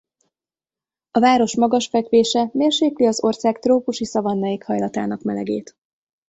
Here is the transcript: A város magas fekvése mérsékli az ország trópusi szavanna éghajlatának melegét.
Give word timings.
A 1.11 1.19
város 1.19 1.55
magas 1.55 1.87
fekvése 1.87 2.49
mérsékli 2.53 3.05
az 3.05 3.23
ország 3.23 3.59
trópusi 3.59 4.05
szavanna 4.05 4.47
éghajlatának 4.47 5.21
melegét. 5.23 5.75